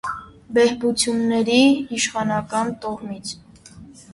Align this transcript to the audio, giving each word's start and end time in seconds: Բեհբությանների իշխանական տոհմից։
Բեհբությանների 0.57 1.59
իշխանական 1.99 2.73
տոհմից։ 2.87 3.37